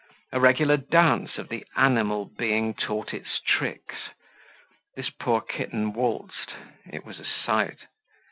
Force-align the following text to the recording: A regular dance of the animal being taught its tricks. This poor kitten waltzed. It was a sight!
A 0.31 0.39
regular 0.39 0.77
dance 0.77 1.37
of 1.37 1.49
the 1.49 1.63
animal 1.77 2.25
being 2.35 2.73
taught 2.73 3.13
its 3.13 3.39
tricks. 3.39 3.93
This 4.95 5.11
poor 5.11 5.41
kitten 5.41 5.93
waltzed. 5.93 6.53
It 6.91 7.05
was 7.05 7.19
a 7.19 7.23
sight! 7.45 7.85